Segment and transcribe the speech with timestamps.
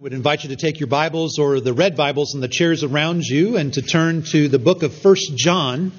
[0.00, 3.24] would invite you to take your Bibles or the red Bibles in the chairs around
[3.24, 5.90] you and to turn to the book of First John.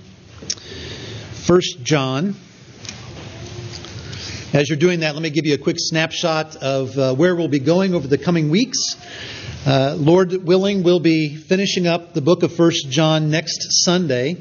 [1.46, 2.38] First John.
[4.54, 7.50] As you're doing that, let me give you a quick snapshot of uh, where we'll
[7.50, 8.96] be going over the coming weeks.
[9.66, 14.38] Uh, Lord willing, we'll be finishing up the book of First John next Sunday.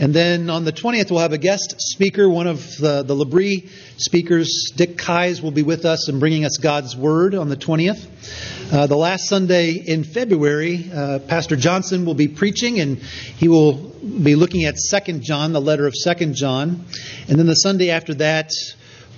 [0.00, 2.26] And then on the 20th, we'll have a guest speaker.
[2.26, 6.56] One of the, the L'Abri speakers, Dick Keyes, will be with us and bringing us
[6.56, 8.72] God's Word on the 20th.
[8.72, 13.74] Uh, the last Sunday in February, uh, Pastor Johnson will be preaching, and he will
[13.74, 16.86] be looking at Second John, the letter of Second John.
[17.28, 18.52] And then the Sunday after that,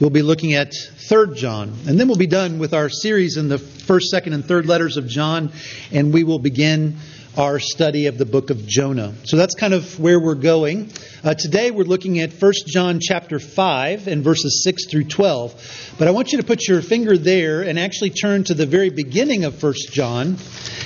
[0.00, 1.72] we'll be looking at Third John.
[1.86, 4.96] And then we'll be done with our series in the first, second, and third letters
[4.96, 5.52] of John,
[5.92, 6.96] and we will begin
[7.36, 9.14] our study of the book of Jonah.
[9.24, 10.90] So that's kind of where we're going.
[11.24, 15.94] Uh, today we're looking at 1 John chapter 5 and verses 6 through 12.
[15.98, 18.90] But I want you to put your finger there and actually turn to the very
[18.90, 20.36] beginning of 1 John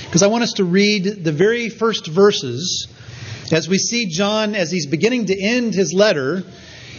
[0.05, 2.87] because I want us to read the very first verses
[3.51, 6.43] as we see John as he's beginning to end his letter.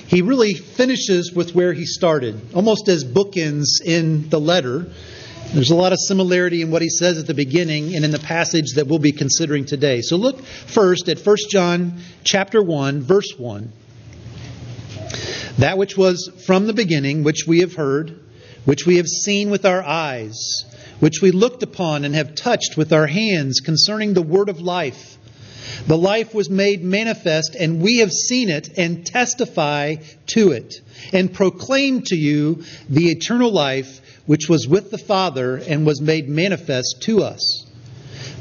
[0.08, 4.88] He really finishes with where he started, almost as bookends in the letter.
[5.52, 8.18] There's a lot of similarity in what he says at the beginning and in the
[8.18, 10.02] passage that we'll be considering today.
[10.02, 13.72] So look first at 1 John chapter 1 verse 1.
[15.56, 18.20] That which was from the beginning, which we have heard,
[18.66, 20.66] which we have seen with our eyes,
[21.00, 25.16] which we looked upon and have touched with our hands concerning the word of life.
[25.86, 29.96] The life was made manifest, and we have seen it and testify
[30.26, 30.74] to it,
[31.14, 36.28] and proclaim to you the eternal life which was with the Father and was made
[36.28, 37.64] manifest to us.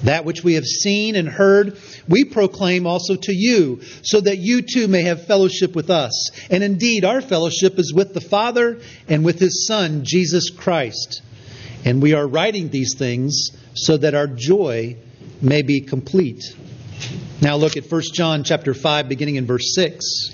[0.04, 1.78] That which we have seen and heard,
[2.10, 6.30] we proclaim also to you, so that you too may have fellowship with us.
[6.52, 11.22] And indeed, our fellowship is with the Father and with His Son, Jesus Christ.
[11.86, 14.98] And we are writing these things so that our joy
[15.42, 16.44] may be complete.
[17.42, 20.34] Now look at 1 John chapter 5 beginning in verse 6.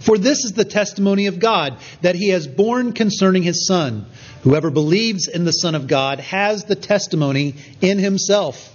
[0.00, 4.06] For this is the testimony of God, that he has borne concerning his Son.
[4.42, 8.74] Whoever believes in the Son of God has the testimony in himself.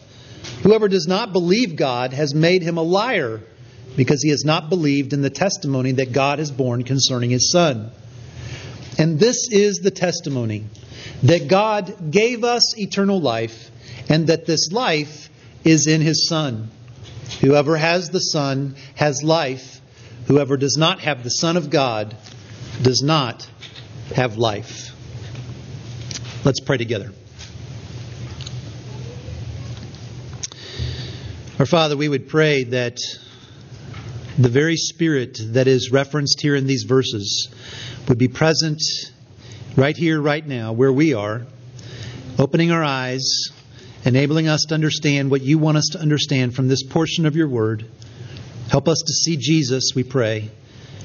[0.63, 3.41] Whoever does not believe God has made him a liar,
[3.95, 7.91] because he has not believed in the testimony that God has borne concerning his Son.
[8.97, 10.65] And this is the testimony
[11.23, 13.71] that God gave us eternal life,
[14.09, 15.29] and that this life
[15.63, 16.69] is in his Son.
[17.39, 19.79] Whoever has the Son has life
[20.27, 22.15] Whoever does not have the Son of God
[22.81, 23.47] does not
[24.15, 24.91] have life.
[26.45, 27.11] Let's pray together.
[31.59, 32.97] Our Father, we would pray that
[34.37, 37.53] the very Spirit that is referenced here in these verses
[38.07, 38.81] would be present
[39.75, 41.45] right here, right now, where we are,
[42.39, 43.49] opening our eyes,
[44.05, 47.47] enabling us to understand what you want us to understand from this portion of your
[47.47, 47.85] word.
[48.69, 50.49] Help us to see Jesus, we pray,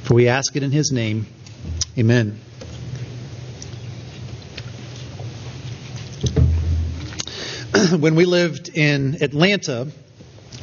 [0.04, 1.26] for we ask it in his name.
[1.98, 2.40] Amen.
[7.98, 9.88] when we lived in Atlanta,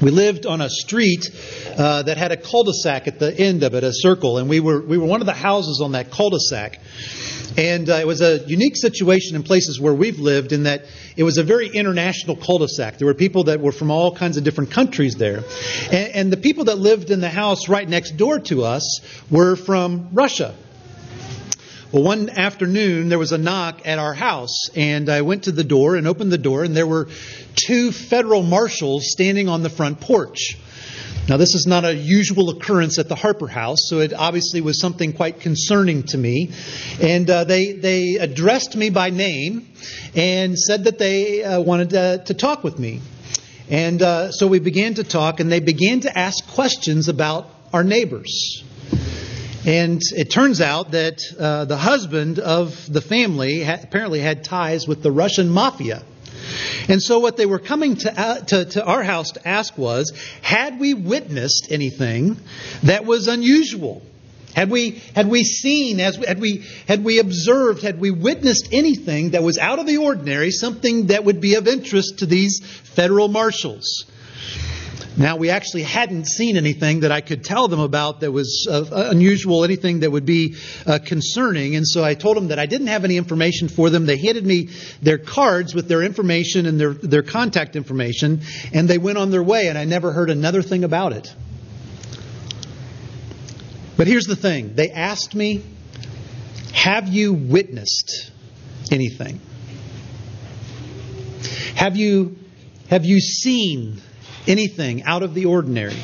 [0.01, 1.29] we lived on a street
[1.77, 4.81] uh, that had a cul-de-sac at the end of it, a circle, and we were
[4.81, 6.79] we were one of the houses on that cul-de-sac.
[7.57, 10.85] And uh, it was a unique situation in places where we've lived in that
[11.15, 12.97] it was a very international cul-de-sac.
[12.97, 15.43] There were people that were from all kinds of different countries there.
[15.91, 18.99] And, and the people that lived in the house right next door to us
[19.31, 20.53] were from Russia.
[21.91, 25.63] Well, one afternoon there was a knock at our house, and I went to the
[25.63, 27.07] door and opened the door, and there were
[27.55, 30.57] two federal marshals standing on the front porch.
[31.27, 34.79] Now, this is not a usual occurrence at the Harper House, so it obviously was
[34.79, 36.51] something quite concerning to me.
[37.01, 39.67] And uh, they, they addressed me by name
[40.15, 43.01] and said that they uh, wanted to, to, talk with me.
[43.71, 47.83] And uh, so we began to talk, and they began to ask questions about our
[47.83, 48.63] neighbors.
[49.65, 54.87] And it turns out that uh, the husband of the family ha- apparently had ties
[54.87, 56.03] with the Russian mafia.
[56.87, 60.13] And so, what they were coming to, uh, to, to our house to ask was
[60.41, 62.37] had we witnessed anything
[62.83, 64.01] that was unusual?
[64.55, 69.31] Had we, had we seen, as had we, had we observed, had we witnessed anything
[69.31, 73.27] that was out of the ordinary, something that would be of interest to these federal
[73.27, 74.05] marshals?
[75.17, 78.85] Now, we actually hadn't seen anything that I could tell them about that was uh,
[78.91, 81.77] unusual, anything that would be uh, concerning.
[81.77, 84.05] And so I told them that I didn't have any information for them.
[84.05, 84.69] They handed me
[85.01, 88.41] their cards with their information and their, their contact information,
[88.73, 91.33] and they went on their way, and I never heard another thing about it.
[93.95, 95.63] But here's the thing they asked me,
[96.73, 98.31] Have you witnessed
[98.91, 99.39] anything?
[101.75, 102.35] Have you,
[102.89, 104.01] have you seen
[104.47, 105.97] anything out of the ordinary?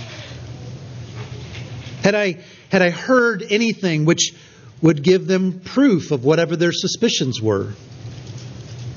[2.03, 2.39] Had I,
[2.69, 4.33] had I heard anything which
[4.81, 7.73] would give them proof of whatever their suspicions were?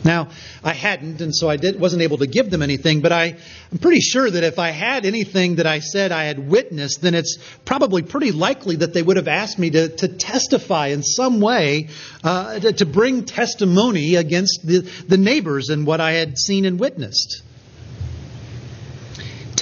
[0.04, 0.28] Now,
[0.62, 3.36] I hadn't, and so I did, wasn't able to give them anything, but I,
[3.72, 7.14] I'm pretty sure that if I had anything that I said I had witnessed, then
[7.14, 11.40] it's probably pretty likely that they would have asked me to, to testify in some
[11.40, 11.88] way,
[12.22, 16.78] uh, to, to bring testimony against the, the neighbors and what I had seen and
[16.78, 17.42] witnessed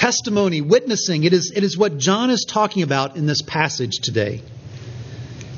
[0.02, 1.22] testimony, witnessing.
[1.22, 4.43] It is, it is what John is talking about in this passage today.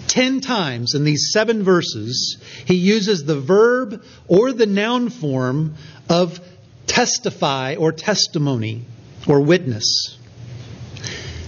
[0.07, 2.37] Ten times in these seven verses,
[2.67, 5.77] he uses the verb or the noun form
[6.11, 6.39] of
[6.87, 8.85] testify or testimony
[9.27, 10.19] or witness.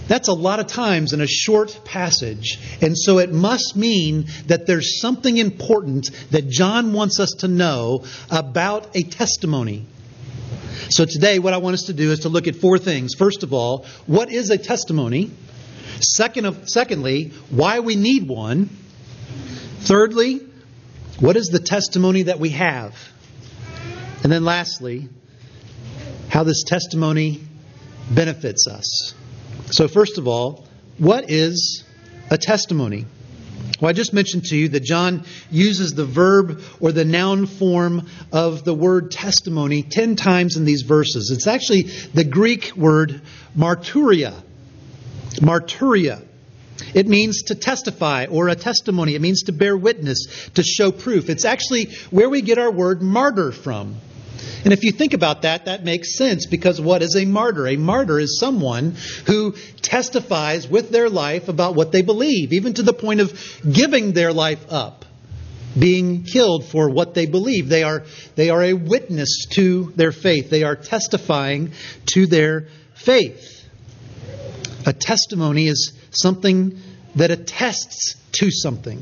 [0.07, 2.57] That's a lot of times in a short passage.
[2.81, 8.05] And so it must mean that there's something important that John wants us to know
[8.31, 9.85] about a testimony.
[10.89, 13.13] So today, what I want us to do is to look at four things.
[13.13, 15.31] First of all, what is a testimony?
[15.99, 18.69] Second of, secondly, why we need one.
[19.79, 20.41] Thirdly,
[21.19, 22.95] what is the testimony that we have?
[24.23, 25.09] And then lastly,
[26.29, 27.41] how this testimony
[28.09, 29.13] benefits us.
[29.71, 30.67] So, first of all,
[30.97, 31.83] what is
[32.29, 33.05] a testimony?
[33.79, 38.07] Well, I just mentioned to you that John uses the verb or the noun form
[38.31, 41.29] of the word testimony 10 times in these verses.
[41.31, 41.83] It's actually
[42.13, 43.21] the Greek word
[43.55, 44.33] marturia.
[45.35, 46.23] Marturia.
[46.93, 49.13] It means to testify or a testimony.
[49.13, 51.29] It means to bear witness, to show proof.
[51.29, 53.97] It's actually where we get our word martyr from.
[54.67, 57.67] And if you think about that, that makes sense because what is a martyr?
[57.67, 62.83] A martyr is someone who testifies with their life about what they believe, even to
[62.83, 63.31] the point of
[63.63, 65.05] giving their life up,
[65.79, 67.69] being killed for what they believe.
[67.69, 68.03] They are,
[68.35, 71.71] they are a witness to their faith, they are testifying
[72.07, 73.65] to their faith.
[74.85, 76.77] A testimony is something
[77.15, 79.01] that attests to something.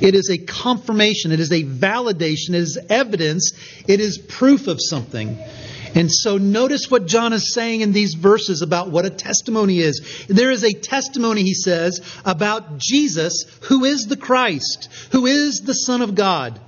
[0.00, 3.52] It is a confirmation, it is a validation, it is evidence,
[3.86, 5.38] it is proof of something.
[5.94, 10.26] And so notice what John is saying in these verses about what a testimony is.
[10.28, 15.72] There is a testimony, he says, about Jesus, who is the Christ, who is the
[15.72, 16.60] Son of God.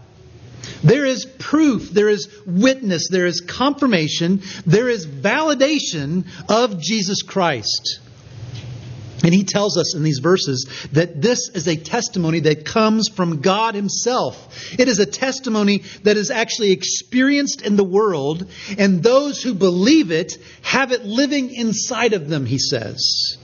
[0.82, 8.00] There is proof, there is witness, there is confirmation, there is validation of Jesus Christ.
[9.24, 13.40] And he tells us in these verses that this is a testimony that comes from
[13.40, 14.78] God Himself.
[14.78, 18.48] It is a testimony that is actually experienced in the world,
[18.78, 23.36] and those who believe it have it living inside of them, he says.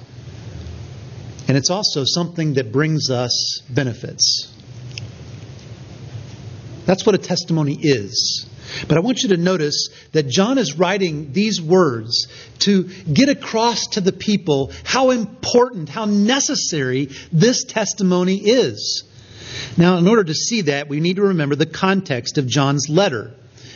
[1.49, 4.51] And it's also something that brings us benefits.
[6.87, 8.49] That's what a testimony is.
[8.89, 12.29] But I want you to notice that John is writing these words
[12.61, 19.05] to get across to the people how important, how necessary this testimony is.
[19.77, 23.33] Now, in order to see that, we need to remember the context of John's letter.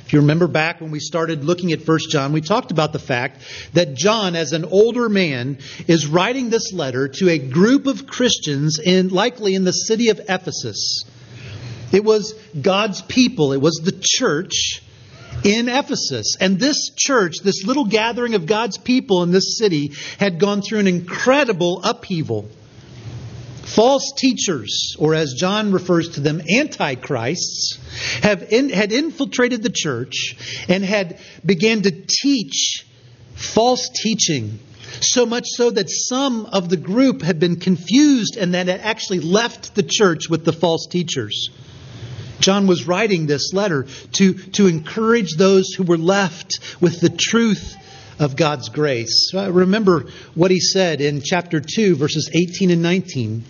[0.08, 2.98] If you remember back when we started looking at 1 John, we talked about the
[2.98, 3.42] fact
[3.74, 8.78] that John, as an older man, is writing this letter to a group of Christians
[8.78, 11.04] in likely in the city of Ephesus.
[11.92, 14.82] It was God's people, it was the church
[15.44, 16.36] in Ephesus.
[16.40, 20.80] And this church, this little gathering of God's people in this city, had gone through
[20.80, 22.48] an incredible upheaval.
[23.62, 27.78] False teachers, or as John refers to them, antichrists,
[28.22, 32.86] have in, had infiltrated the church and had began to teach
[33.34, 34.58] false teaching.
[35.00, 39.20] So much so that some of the group had been confused and that had actually
[39.20, 41.50] left the church with the false teachers.
[42.40, 47.76] John was writing this letter to, to encourage those who were left with the truth
[48.18, 49.32] of God's grace.
[49.32, 53.44] Uh, remember what he said in chapter 2, verses 18 and 19.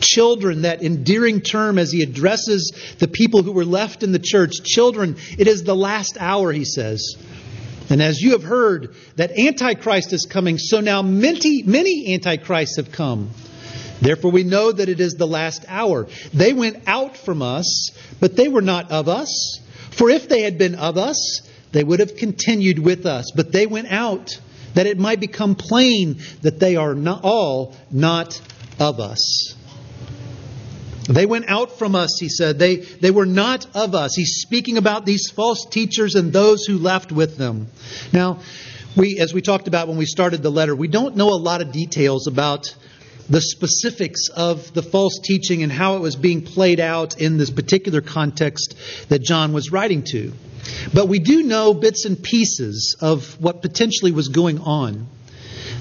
[0.00, 4.62] Children, that endearing term as he addresses the people who were left in the church.
[4.64, 7.16] Children, it is the last hour, he says.
[7.88, 12.92] And as you have heard that Antichrist is coming, so now many, many Antichrists have
[12.92, 13.30] come.
[14.00, 16.08] Therefore, we know that it is the last hour.
[16.32, 19.60] They went out from us, but they were not of us.
[19.90, 21.42] For if they had been of us,
[21.72, 23.30] they would have continued with us.
[23.34, 24.38] But they went out,
[24.74, 28.40] that it might become plain that they are not all not
[28.78, 29.54] of us.
[31.08, 32.58] They went out from us, he said.
[32.58, 34.14] They, they were not of us.
[34.14, 37.66] He's speaking about these false teachers and those who left with them.
[38.12, 38.38] Now,
[38.96, 41.62] we, as we talked about when we started the letter, we don't know a lot
[41.62, 42.74] of details about
[43.30, 47.50] the specifics of the false teaching and how it was being played out in this
[47.50, 48.74] particular context
[49.08, 50.32] that John was writing to.
[50.92, 55.06] But we do know bits and pieces of what potentially was going on.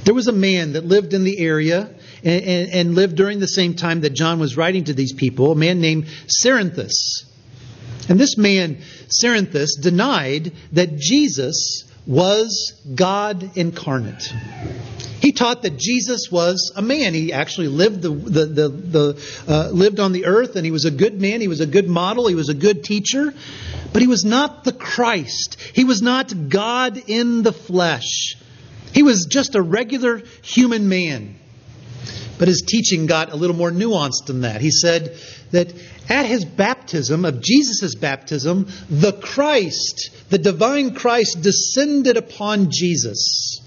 [0.04, 1.90] There was a man that lived in the area
[2.24, 5.52] and, and, and lived during the same time that John was writing to these people,
[5.52, 7.26] a man named Cerinthus.
[8.08, 8.78] And this man,
[9.08, 14.34] Cerinthus, denied that Jesus was God incarnate.
[15.22, 17.14] He taught that Jesus was a man.
[17.14, 20.86] He actually lived the, the, the, the uh, lived on the earth, and he was
[20.86, 21.42] a good man.
[21.42, 22.28] He was a good model.
[22.28, 23.34] He was a good teacher,
[23.92, 25.58] but he was not the Christ.
[25.74, 28.36] He was not God in the flesh.
[28.94, 31.36] He was just a regular human man.
[32.38, 34.62] But his teaching got a little more nuanced than that.
[34.62, 35.18] He said
[35.52, 35.74] that
[36.08, 43.59] at his baptism, of Jesus' baptism, the Christ, the divine Christ, descended upon Jesus,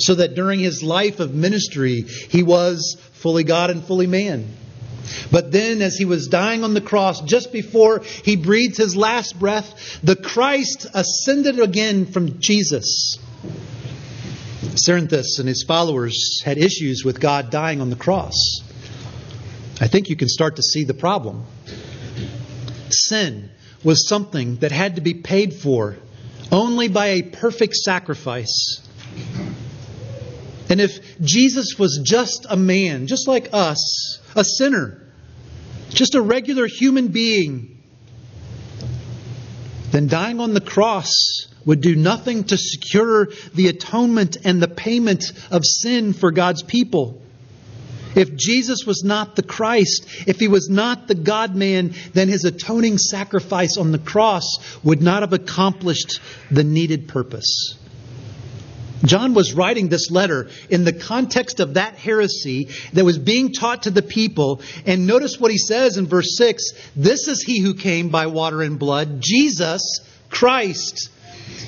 [0.00, 4.48] so that during his life of ministry, he was fully God and fully man.
[5.32, 9.38] But then, as he was dying on the cross, just before he breathed his last
[9.38, 13.18] breath, the Christ ascended again from Jesus
[14.74, 18.60] Cerinthus and his followers had issues with God dying on the cross.
[19.80, 21.44] I think you can start to see the problem.
[22.90, 23.50] Sin
[23.82, 25.96] was something that had to be paid for
[26.52, 28.80] only by a perfect sacrifice.
[30.70, 35.02] And if Jesus was just a man, just like us, a sinner,
[35.88, 37.82] just a regular human being,
[39.90, 41.10] then dying on the cross
[41.64, 47.20] would do nothing to secure the atonement and the payment of sin for God's people.
[48.14, 52.44] If Jesus was not the Christ, if he was not the God man, then his
[52.44, 54.44] atoning sacrifice on the cross
[54.84, 57.74] would not have accomplished the needed purpose.
[59.04, 63.84] John was writing this letter in the context of that heresy that was being taught
[63.84, 64.60] to the people.
[64.86, 68.62] And notice what he says in verse 6 This is he who came by water
[68.62, 71.10] and blood, Jesus Christ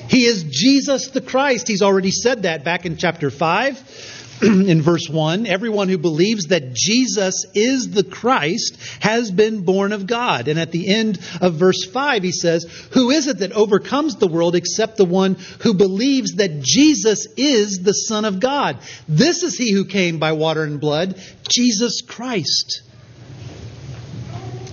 [0.09, 1.69] he is Jesus the Christ.
[1.69, 4.12] He's already said that back in chapter 5.
[4.67, 10.09] in verse 1, everyone who believes that Jesus is the Christ has been born of
[10.09, 10.49] God.
[10.49, 14.27] And at the end of verse 5, he says, Who is it that overcomes the
[14.27, 18.79] world except the one who believes that Jesus is the Son of God?
[19.07, 22.83] This is he who came by water and blood, Jesus Christ.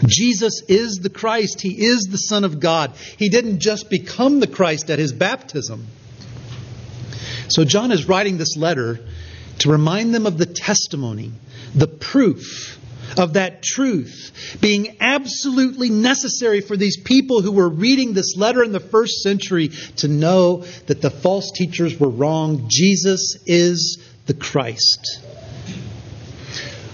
[0.07, 1.61] Jesus is the Christ.
[1.61, 2.93] He is the Son of God.
[3.17, 5.85] He didn't just become the Christ at his baptism.
[7.49, 8.99] So, John is writing this letter
[9.59, 11.31] to remind them of the testimony,
[11.75, 12.77] the proof
[13.17, 18.71] of that truth being absolutely necessary for these people who were reading this letter in
[18.71, 22.65] the first century to know that the false teachers were wrong.
[22.67, 25.21] Jesus is the Christ.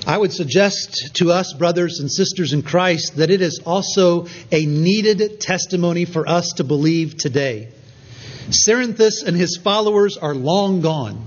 [0.08, 4.66] I would suggest to us, brothers and sisters in Christ, that it is also a
[4.66, 7.70] needed testimony for us to believe today.
[8.52, 11.26] Cerinthus and his followers are long gone.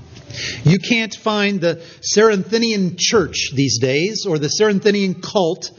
[0.65, 5.71] You can't find the Cerinthian church these days or the Cerinthian cult,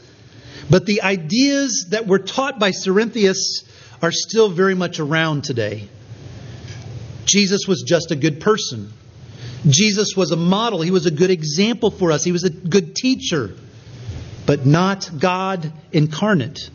[0.69, 3.63] but the ideas that were taught by Cerinthus
[4.01, 5.87] are still very much around today.
[7.25, 8.91] Jesus was just a good person.
[9.67, 10.81] Jesus was a model.
[10.81, 12.23] He was a good example for us.
[12.23, 13.55] He was a good teacher,
[14.45, 16.69] but not God incarnate.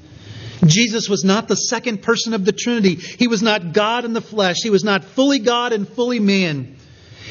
[0.64, 2.94] Jesus was not the second person of the Trinity.
[2.94, 4.56] He was not God in the flesh.
[4.62, 6.76] He was not fully God and fully man.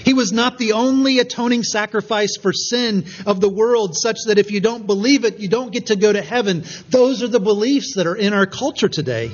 [0.03, 4.51] He was not the only atoning sacrifice for sin of the world, such that if
[4.51, 6.63] you don't believe it, you don't get to go to heaven.
[6.89, 9.31] Those are the beliefs that are in our culture today.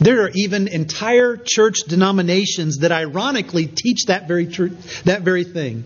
[0.00, 5.84] There are even entire church denominations that ironically teach that very truth, that very thing.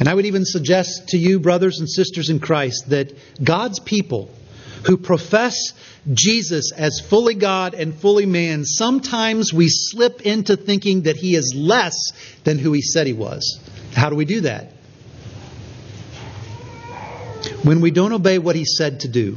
[0.00, 4.30] And I would even suggest to you, brothers and sisters in Christ, that God's people
[4.86, 5.56] who profess
[6.12, 11.54] Jesus as fully God and fully man, sometimes we slip into thinking that he is
[11.56, 11.94] less
[12.44, 13.60] than who he said he was.
[13.94, 14.72] How do we do that?
[17.62, 19.36] When we don't obey what he said to do.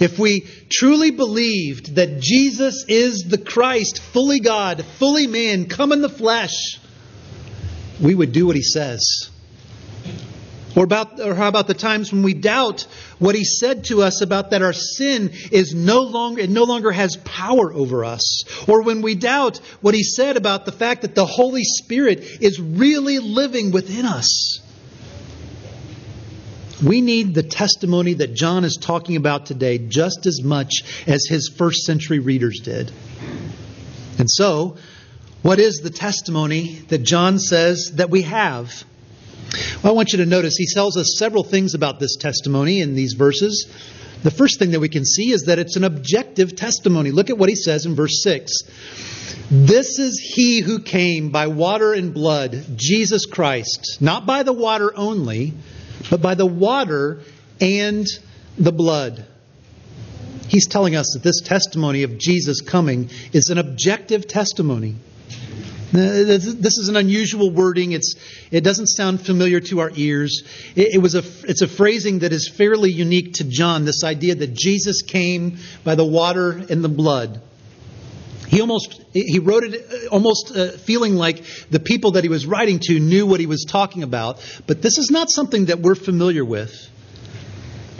[0.00, 6.02] If we truly believed that Jesus is the Christ, fully God, fully man, come in
[6.02, 6.78] the flesh,
[8.00, 9.28] we would do what he says.
[10.78, 12.86] Or, about, or how about the times when we doubt
[13.18, 16.92] what he said to us about that our sin is no longer, it no longer
[16.92, 18.44] has power over us?
[18.68, 22.60] Or when we doubt what he said about the fact that the Holy Spirit is
[22.60, 24.60] really living within us?
[26.80, 31.48] We need the testimony that John is talking about today just as much as his
[31.48, 32.92] first century readers did.
[34.20, 34.76] And so,
[35.42, 38.84] what is the testimony that John says that we have?
[39.82, 42.94] Well, I want you to notice he tells us several things about this testimony in
[42.94, 43.66] these verses.
[44.22, 47.10] The first thing that we can see is that it's an objective testimony.
[47.10, 48.52] Look at what he says in verse 6.
[49.50, 54.92] This is he who came by water and blood, Jesus Christ, not by the water
[54.94, 55.54] only,
[56.10, 57.20] but by the water
[57.60, 58.06] and
[58.58, 59.24] the blood.
[60.48, 64.96] He's telling us that this testimony of Jesus coming is an objective testimony.
[65.92, 67.92] This is an unusual wording.
[67.92, 68.14] It's,
[68.50, 70.42] it doesn't sound familiar to our ears.
[70.76, 74.34] It, it was a, it's a phrasing that is fairly unique to John, this idea
[74.34, 77.40] that Jesus came by the water and the blood.
[78.48, 82.78] He almost he wrote it almost uh, feeling like the people that he was writing
[82.84, 86.44] to knew what he was talking about, but this is not something that we're familiar
[86.44, 86.72] with.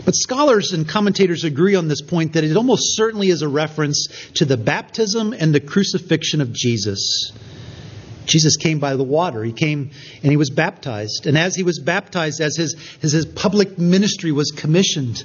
[0.05, 4.07] But scholars and commentators agree on this point that it almost certainly is a reference
[4.35, 7.31] to the baptism and the crucifixion of Jesus.
[8.29, 9.43] Jesus came by the water.
[9.43, 9.89] He came
[10.21, 11.25] and he was baptized.
[11.25, 15.23] And as he was baptized, as his, as his public ministry was commissioned,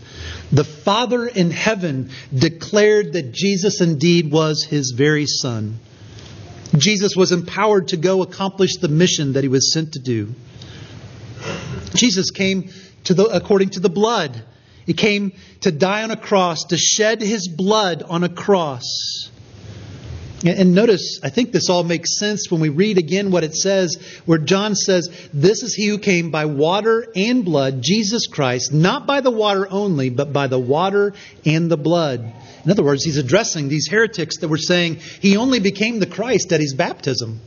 [0.51, 5.79] the Father in heaven declared that Jesus indeed was his very Son.
[6.77, 10.35] Jesus was empowered to go accomplish the mission that he was sent to do.
[11.95, 12.71] Jesus came
[13.05, 14.43] to the, according to the blood.
[14.87, 19.31] He came to die on a cross, to shed his blood on a cross.
[20.45, 23.97] And notice, I think this all makes sense when we read again what it says,
[24.27, 29.07] where John says, This is he who came by water and blood, Jesus Christ, not
[29.07, 31.15] by the water only, but by the water
[31.47, 32.21] and the blood.
[32.65, 36.53] In other words, he's addressing these heretics that were saying he only became the Christ
[36.53, 37.41] at his baptism.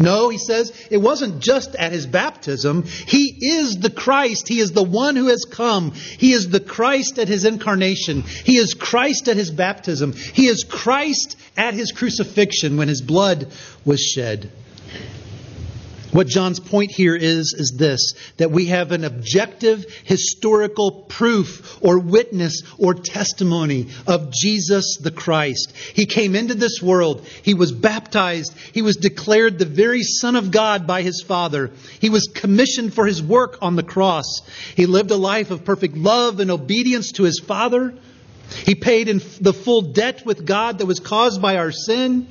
[0.00, 2.84] No, he says, it wasn't just at his baptism.
[2.84, 4.48] He is the Christ.
[4.48, 5.92] He is the one who has come.
[5.92, 8.22] He is the Christ at his incarnation.
[8.22, 10.14] He is Christ at his baptism.
[10.14, 13.52] He is Christ at his crucifixion when his blood
[13.84, 14.50] was shed.
[16.12, 21.98] What John's point here is, is this that we have an objective historical proof or
[21.98, 25.72] witness or testimony of Jesus the Christ.
[25.94, 27.24] He came into this world.
[27.42, 28.54] He was baptized.
[28.72, 31.70] He was declared the very Son of God by his Father.
[32.00, 34.42] He was commissioned for his work on the cross.
[34.74, 37.94] He lived a life of perfect love and obedience to his Father.
[38.64, 42.26] He paid in the full debt with God that was caused by our sin.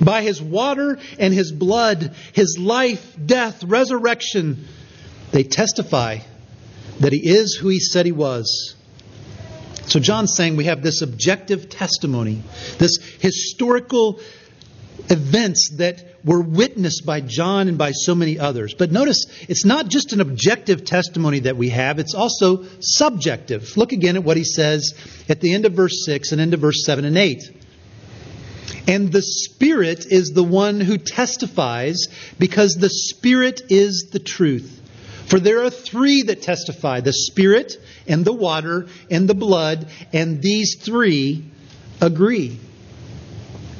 [0.00, 4.66] By his water and his blood, his life, death, resurrection,
[5.32, 6.18] they testify
[7.00, 8.74] that he is who he said he was.
[9.86, 12.42] So John's saying we have this objective testimony,
[12.78, 14.20] this historical
[15.08, 18.74] events that were witnessed by John and by so many others.
[18.74, 23.76] But notice, it's not just an objective testimony that we have, it's also subjective.
[23.76, 24.94] Look again at what he says
[25.28, 27.42] at the end of verse 6 and into verse 7 and 8.
[28.86, 32.06] And the Spirit is the one who testifies
[32.38, 34.80] because the Spirit is the truth.
[35.26, 40.40] For there are three that testify the Spirit and the water and the blood, and
[40.40, 41.44] these three
[42.00, 42.60] agree.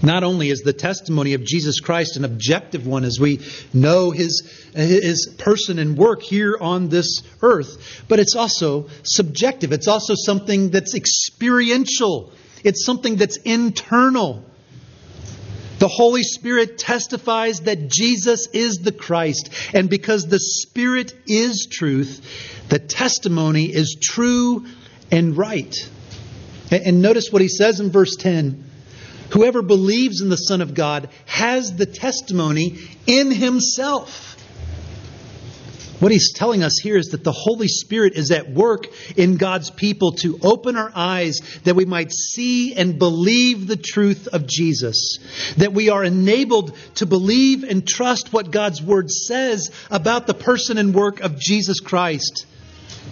[0.02, 3.40] Not only is the testimony of Jesus Christ an objective one as we
[3.72, 4.42] know his,
[4.74, 9.72] his person and work here on this earth, but it's also subjective.
[9.72, 12.32] It's also something that's experiential,
[12.64, 14.44] it's something that's internal.
[15.86, 19.50] The Holy Spirit testifies that Jesus is the Christ.
[19.72, 22.26] And because the Spirit is truth,
[22.68, 24.66] the testimony is true
[25.12, 25.72] and right.
[26.72, 28.64] And notice what he says in verse 10
[29.30, 34.35] Whoever believes in the Son of God has the testimony in himself.
[35.98, 39.70] What he's telling us here is that the Holy Spirit is at work in God's
[39.70, 45.18] people to open our eyes that we might see and believe the truth of Jesus.
[45.56, 50.76] That we are enabled to believe and trust what God's Word says about the person
[50.76, 52.46] and work of Jesus Christ.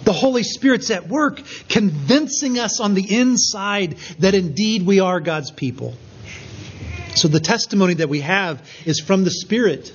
[0.03, 5.49] The Holy Spirit's at work convincing us on the inside that indeed we are God's
[5.49, 5.95] people.
[7.15, 9.91] So the testimony that we have is from the Spirit.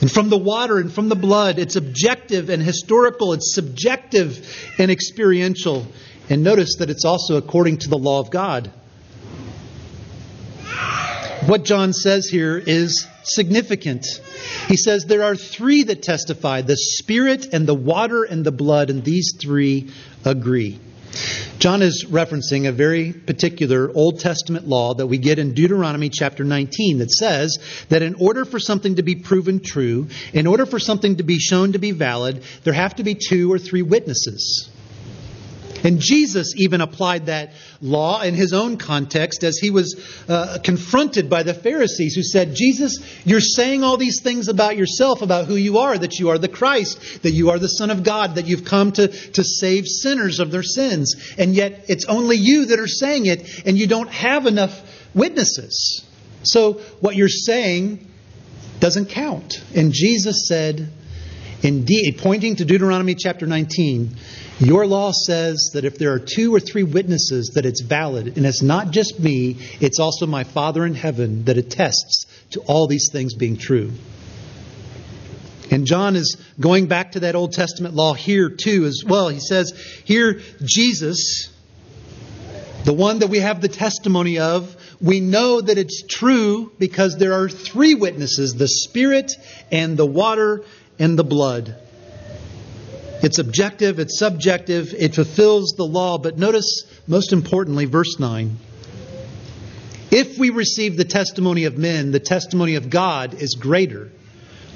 [0.00, 4.90] And from the water and from the blood, it's objective and historical, it's subjective and
[4.90, 5.86] experiential.
[6.30, 8.70] And notice that it's also according to the law of God.
[11.46, 14.06] What John says here is significant.
[14.68, 18.90] He says there are three that testify the Spirit and the water and the blood,
[18.90, 19.90] and these three
[20.24, 20.78] agree.
[21.58, 26.44] John is referencing a very particular Old Testament law that we get in Deuteronomy chapter
[26.44, 30.78] 19 that says that in order for something to be proven true, in order for
[30.78, 34.70] something to be shown to be valid, there have to be two or three witnesses.
[35.82, 41.30] And Jesus even applied that law in his own context as he was uh, confronted
[41.30, 45.56] by the Pharisees who said, Jesus, you're saying all these things about yourself, about who
[45.56, 48.46] you are, that you are the Christ, that you are the Son of God, that
[48.46, 51.34] you've come to, to save sinners of their sins.
[51.38, 54.80] And yet it's only you that are saying it, and you don't have enough
[55.14, 56.04] witnesses.
[56.42, 58.06] So what you're saying
[58.80, 59.62] doesn't count.
[59.74, 60.90] And Jesus said,
[61.62, 64.16] Indeed, pointing to Deuteronomy chapter 19,
[64.60, 68.38] your law says that if there are two or three witnesses, that it's valid.
[68.38, 72.86] And it's not just me, it's also my Father in heaven that attests to all
[72.86, 73.92] these things being true.
[75.70, 79.28] And John is going back to that Old Testament law here too as well.
[79.28, 79.72] He says,
[80.04, 81.52] Here, Jesus,
[82.84, 87.34] the one that we have the testimony of, we know that it's true because there
[87.34, 89.32] are three witnesses the Spirit
[89.70, 90.64] and the water
[91.00, 91.74] and the blood.
[93.22, 96.18] It's objective, it's subjective, it fulfills the law.
[96.18, 98.56] But notice, most importantly, verse 9.
[100.10, 104.10] If we receive the testimony of men, the testimony of God is greater.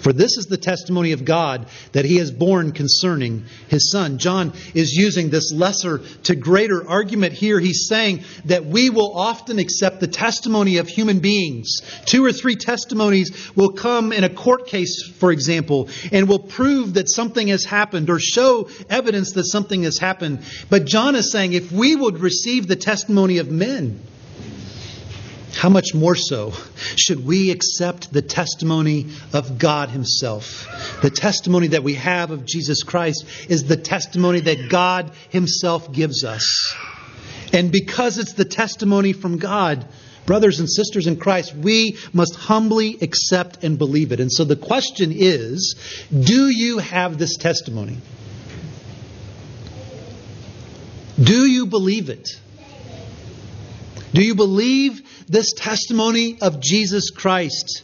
[0.04, 4.18] For this is the testimony of God that he has borne concerning his son.
[4.18, 7.58] John is using this lesser to greater argument here.
[7.58, 11.80] He's saying that we will often accept the testimony of human beings.
[12.04, 16.94] Two or three testimonies will come in a court case, for example, and will prove
[16.94, 20.40] that something has happened or show evidence that something has happened.
[20.68, 24.02] But John is saying if we would receive the testimony of men,
[25.54, 26.52] how much more so
[26.96, 30.66] should we accept the testimony of God Himself?
[31.02, 36.24] The testimony that we have of Jesus Christ is the testimony that God Himself gives
[36.24, 36.74] us.
[37.52, 39.86] And because it's the testimony from God,
[40.26, 44.20] brothers and sisters in Christ, we must humbly accept and believe it.
[44.20, 45.76] And so the question is
[46.10, 47.98] do you have this testimony?
[51.22, 52.28] Do you believe it?
[54.14, 57.82] Do you believe this testimony of Jesus Christ?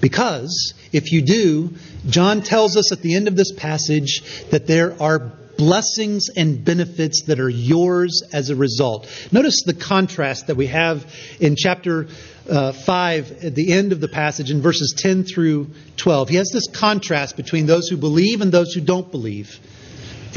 [0.00, 1.74] Because if you do,
[2.08, 7.22] John tells us at the end of this passage that there are blessings and benefits
[7.26, 9.08] that are yours as a result.
[9.30, 12.08] Notice the contrast that we have in chapter
[12.48, 16.28] uh, 5 at the end of the passage in verses 10 through 12.
[16.28, 19.60] He has this contrast between those who believe and those who don't believe.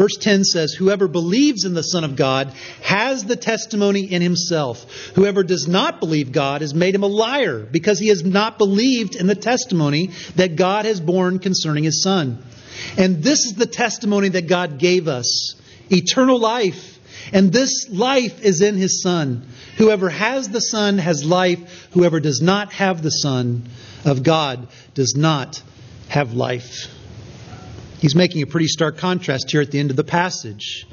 [0.02, 4.92] Verse 10 says, Whoever believes in the Son of God has the testimony in himself.
[5.14, 9.16] Whoever does not believe God has made him a liar because he has not believed
[9.16, 12.44] in the testimony that God has borne concerning his Son.
[12.98, 15.54] And this is the testimony that God gave us
[15.92, 16.98] eternal life.
[17.32, 19.48] And this life is in his Son.
[19.78, 21.90] Whoever has the Son has life.
[21.92, 23.70] Whoever does not have the Son
[24.04, 25.62] of God does not
[26.10, 26.88] have life.
[28.02, 30.88] He's making a pretty stark contrast here at the end of the passage.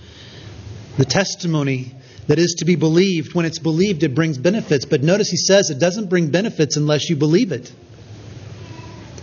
[0.99, 1.95] The testimony
[2.27, 4.85] that is to be believed, when it's believed, it brings benefits.
[4.85, 7.73] But notice he says it doesn't bring benefits unless you believe it.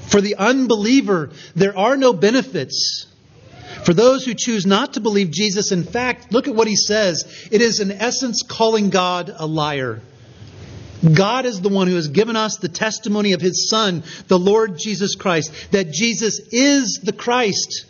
[0.07, 3.05] For the unbeliever, there are no benefits.
[3.83, 7.47] For those who choose not to believe Jesus, in fact, look at what he says.
[7.51, 10.01] It is, in essence, calling God a liar.
[11.13, 14.77] God is the one who has given us the testimony of his Son, the Lord
[14.77, 17.85] Jesus Christ, that Jesus is the Christ,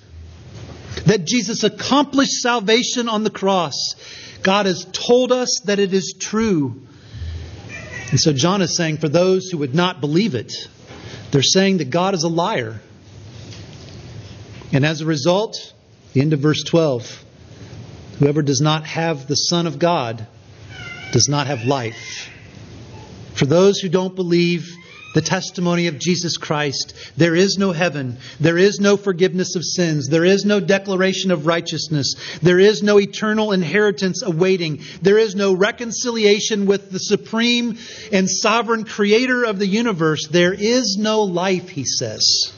[1.06, 3.96] that Jesus accomplished salvation on the cross.
[4.44, 6.82] God has told us that it is true.
[8.12, 10.54] And so John is saying, for those who would not believe it,
[11.32, 12.82] they're saying that God is a liar.
[14.72, 15.74] And as a result,
[16.14, 17.24] the end of verse 12
[18.20, 20.26] whoever does not have the Son of God
[21.12, 22.25] does not have life.
[23.36, 24.76] For those who don't believe
[25.14, 28.18] the testimony of Jesus Christ, there is no heaven.
[28.40, 30.10] There is no forgiveness of sins.
[30.10, 32.16] There is no declaration of righteousness.
[32.42, 34.82] There is no eternal inheritance awaiting.
[35.02, 37.78] There is no reconciliation with the supreme
[38.12, 40.28] and sovereign creator of the universe.
[40.28, 42.52] There is no life, he says.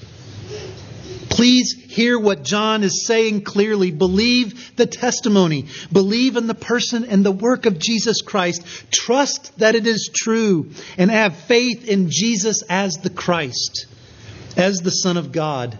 [1.29, 3.89] Please hear what John is saying clearly.
[3.89, 5.65] Believe the testimony.
[5.91, 8.63] Believe in the person and the work of Jesus Christ.
[8.91, 13.87] Trust that it is true and have faith in Jesus as the Christ,
[14.55, 15.75] as the Son of God.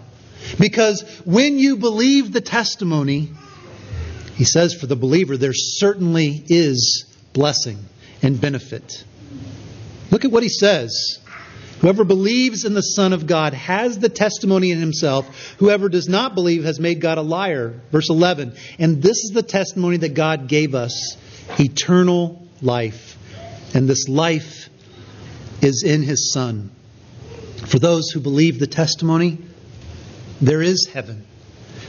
[0.58, 3.30] Because when you believe the testimony,
[4.34, 7.78] he says for the believer, there certainly is blessing
[8.22, 9.04] and benefit.
[10.10, 11.20] Look at what he says.
[11.80, 15.54] Whoever believes in the Son of God has the testimony in himself.
[15.58, 17.80] Whoever does not believe has made God a liar.
[17.92, 18.54] Verse 11.
[18.78, 21.16] And this is the testimony that God gave us
[21.58, 23.16] eternal life.
[23.74, 24.68] And this life
[25.62, 26.70] is in his Son.
[27.66, 29.38] For those who believe the testimony,
[30.40, 31.26] there is heaven.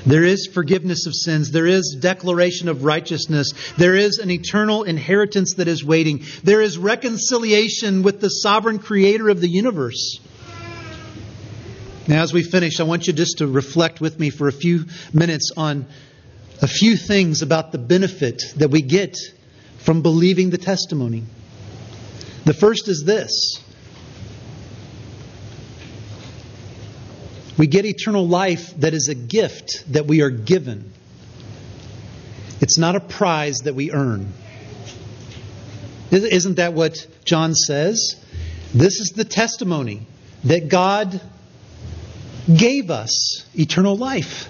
[0.05, 1.51] There is forgiveness of sins.
[1.51, 3.53] There is declaration of righteousness.
[3.77, 6.23] There is an eternal inheritance that is waiting.
[6.43, 10.19] There is reconciliation with the sovereign creator of the universe.
[12.07, 14.85] Now, as we finish, I want you just to reflect with me for a few
[15.13, 15.85] minutes on
[16.61, 19.17] a few things about the benefit that we get
[19.77, 21.23] from believing the testimony.
[22.45, 23.63] The first is this
[27.59, 30.93] We get eternal life that is a gift that we are given.
[32.61, 34.31] It's not a prize that we earn.
[36.09, 38.15] Isn't that what John says?
[38.73, 40.07] This is the testimony
[40.45, 41.19] that God
[42.47, 44.47] gave us eternal life.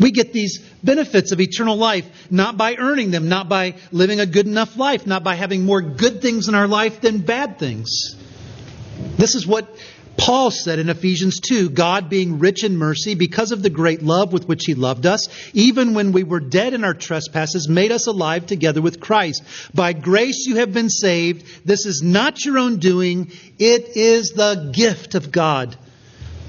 [0.00, 4.26] We get these benefits of eternal life not by earning them, not by living a
[4.26, 8.16] good enough life, not by having more good things in our life than bad things.
[9.18, 9.68] This is what
[10.18, 14.32] Paul said in Ephesians 2 God, being rich in mercy, because of the great love
[14.32, 18.08] with which he loved us, even when we were dead in our trespasses, made us
[18.08, 19.44] alive together with Christ.
[19.72, 21.46] By grace you have been saved.
[21.64, 25.76] This is not your own doing, it is the gift of God,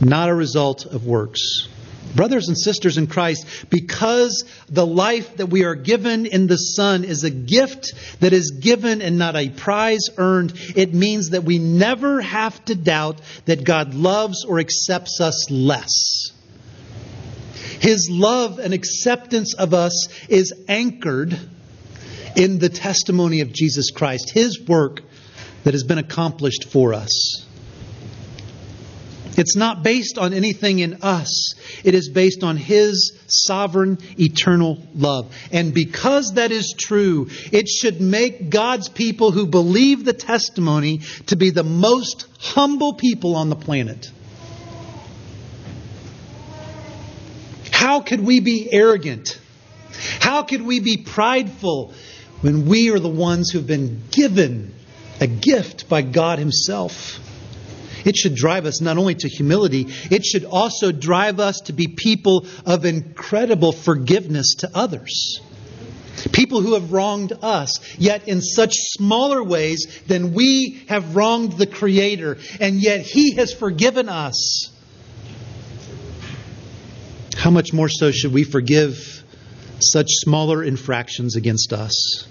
[0.01, 1.67] not a result of works.
[2.15, 7.03] Brothers and sisters in Christ, because the life that we are given in the Son
[7.03, 11.59] is a gift that is given and not a prize earned, it means that we
[11.59, 16.31] never have to doubt that God loves or accepts us less.
[17.79, 21.39] His love and acceptance of us is anchored
[22.35, 25.01] in the testimony of Jesus Christ, His work
[25.63, 27.45] that has been accomplished for us.
[29.39, 31.53] It's not based on anything in us.
[31.85, 35.33] It is based on His sovereign, eternal love.
[35.53, 41.37] And because that is true, it should make God's people who believe the testimony to
[41.37, 44.11] be the most humble people on the planet.
[47.71, 49.39] How could we be arrogant?
[50.19, 51.93] How could we be prideful
[52.41, 54.73] when we are the ones who've been given
[55.21, 57.21] a gift by God Himself?
[58.05, 61.87] It should drive us not only to humility, it should also drive us to be
[61.87, 65.41] people of incredible forgiveness to others.
[66.31, 71.67] People who have wronged us, yet in such smaller ways than we have wronged the
[71.67, 74.69] Creator, and yet He has forgiven us.
[77.37, 79.23] How much more so should we forgive
[79.79, 82.27] such smaller infractions against us?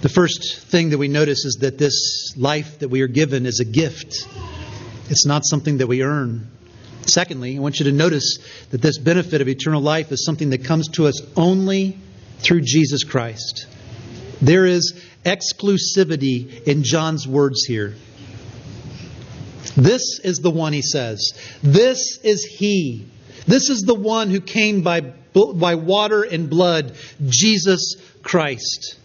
[0.00, 3.58] The first thing that we notice is that this life that we are given is
[3.58, 4.28] a gift.
[5.10, 6.46] It's not something that we earn.
[7.06, 8.38] Secondly, I want you to notice
[8.70, 11.98] that this benefit of eternal life is something that comes to us only
[12.38, 13.66] through Jesus Christ.
[14.40, 17.94] There is exclusivity in John's words here.
[19.76, 21.32] This is the one, he says.
[21.62, 23.06] This is he.
[23.48, 26.94] This is the one who came by, by water and blood,
[27.26, 28.96] Jesus Christ.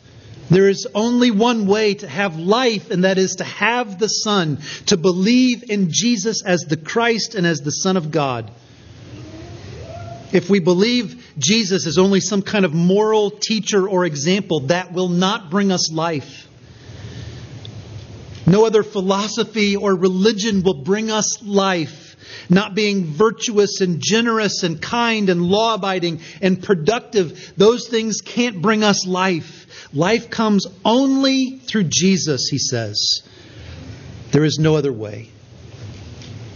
[0.50, 4.60] There is only one way to have life, and that is to have the Son,
[4.88, 8.52] to believe in Jesus as the Christ and as the Son of God.
[10.32, 15.10] If we believe Jesus is only some kind of moral teacher or example, that will
[15.10, 16.48] not bring us life.
[18.46, 22.16] No other philosophy or religion will bring us life.
[22.50, 28.62] Not being virtuous and generous and kind and law abiding and productive, those things can't
[28.62, 29.63] bring us life.
[29.94, 33.22] Life comes only through Jesus, he says.
[34.32, 35.30] There is no other way.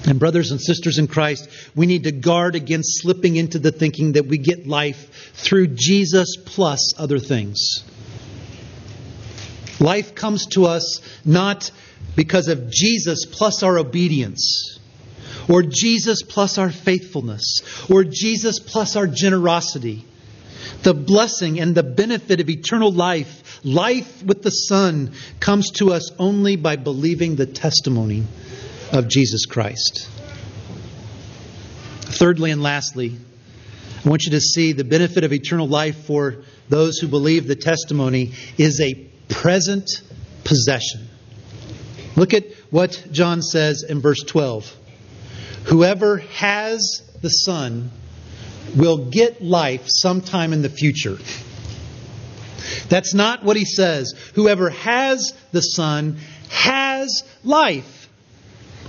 [0.06, 4.14] And, brothers and sisters in Christ, we need to guard against slipping into the thinking
[4.14, 7.84] that we get life through Jesus plus other things.
[9.80, 11.70] Life comes to us not
[12.16, 14.80] because of Jesus plus our obedience,
[15.48, 20.06] or Jesus plus our faithfulness, or Jesus plus our generosity
[20.84, 26.12] the blessing and the benefit of eternal life, life with the Son, comes to us
[26.20, 28.24] only by believing the testimony
[28.92, 30.10] of Jesus Christ.
[32.02, 33.18] Thirdly and lastly,
[34.06, 37.56] I want you to see the benefit of eternal life for those who believe the
[37.56, 38.94] testimony is a
[39.28, 39.90] present
[40.44, 41.08] possession.
[42.16, 44.76] Look at what John says in verse 12.
[45.66, 47.92] Whoever has the Son
[48.76, 51.18] will get life sometime in the future.
[52.90, 54.14] That's not what he says.
[54.36, 56.18] Whoever has the Son
[56.50, 57.94] has life.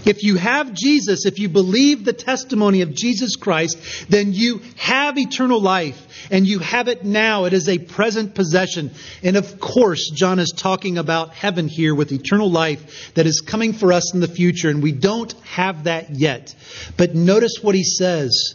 [0.04, 5.18] If you have Jesus, if you believe the testimony of Jesus Christ, then you have
[5.18, 7.44] eternal life and you have it now.
[7.44, 8.92] It is a present possession.
[9.22, 13.72] And of course, John is talking about heaven here with eternal life that is coming
[13.72, 16.54] for us in the future, and we don't have that yet.
[16.96, 18.54] But notice what he says.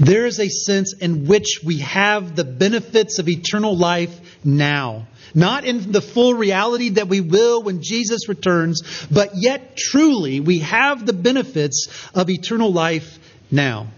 [0.00, 5.06] There is a sense in which we have the benefits of eternal life now.
[5.34, 10.60] Not in the full reality that we will when Jesus returns, but yet truly we
[10.60, 13.18] have the benefits of eternal life
[13.50, 13.88] now.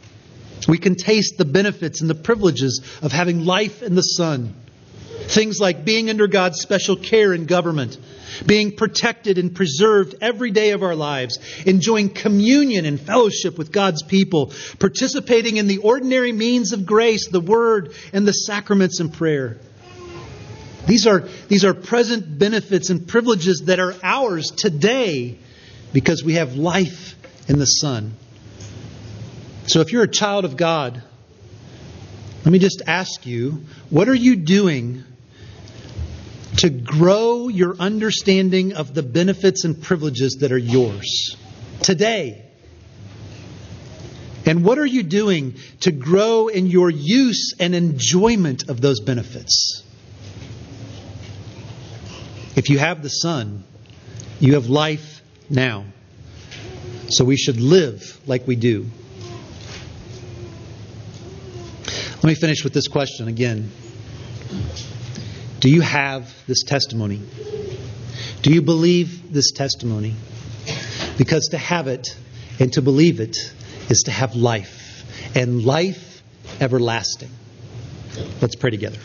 [0.66, 4.54] We can taste the benefits and the privileges of having life in the Son.
[5.26, 7.96] Things like being under God's special care in government,
[8.44, 14.02] being protected and preserved every day of our lives, enjoying communion and fellowship with God's
[14.02, 19.58] people, participating in the ordinary means of grace, the Word, and the sacraments and prayer.
[20.86, 25.38] These are, these are present benefits and privileges that are ours today
[25.92, 27.14] because we have life
[27.48, 28.14] in the Son.
[29.66, 31.02] So if you're a child of God,
[32.44, 35.04] let me just ask you what are you doing
[36.58, 41.36] to grow your understanding of the benefits and privileges that are yours
[41.82, 42.44] today?
[44.44, 49.82] And what are you doing to grow in your use and enjoyment of those benefits?
[52.56, 53.64] If you have the Son,
[54.40, 55.84] you have life now.
[57.08, 58.86] So we should live like we do.
[61.86, 63.70] Let me finish with this question again.
[65.62, 67.20] Do you have this testimony?
[68.42, 70.16] Do you believe this testimony?
[71.16, 72.08] Because to have it
[72.58, 73.36] and to believe it
[73.88, 75.04] is to have life,
[75.36, 76.20] and life
[76.60, 77.30] everlasting.
[78.40, 78.98] Let's pray together.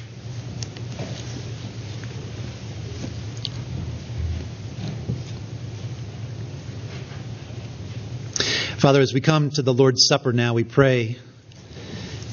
[8.79, 11.17] Father, as we come to the Lord's Supper now, we pray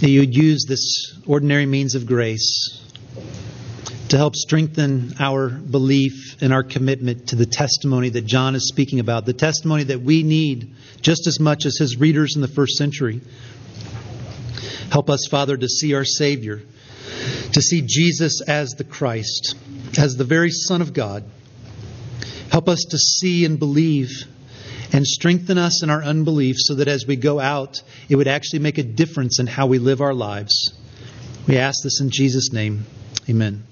[0.00, 2.80] that you would use this ordinary means of grace
[4.14, 9.00] to help strengthen our belief and our commitment to the testimony that John is speaking
[9.00, 12.77] about, the testimony that we need just as much as his readers in the first
[12.77, 13.20] century.
[14.92, 16.62] Help us, Father, to see our Savior,
[17.55, 19.57] to see Jesus as the Christ,
[19.98, 21.24] as the very Son of God.
[22.53, 24.12] Help us to see and believe
[24.92, 28.61] and strengthen us in our unbelief so that as we go out, it would actually
[28.61, 30.72] make a difference in how we live our lives.
[31.48, 32.87] We ask this in Jesus' name.
[33.29, 33.64] Amen.